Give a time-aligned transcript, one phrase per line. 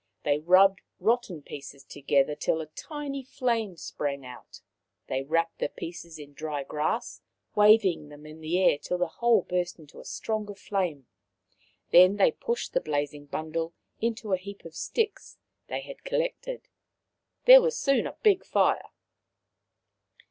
[0.23, 4.59] They rubbed rotten pieces together till a tiny flame sprang out;
[5.05, 7.21] they wrapped the pieces in dry grass,
[7.53, 11.05] waving them in the air till the whole burst into stronger flame;
[11.91, 15.37] then they pushed the blazing bundle into a heap of sticks
[15.67, 16.67] they had collected.
[17.45, 18.89] There was soon a big fire.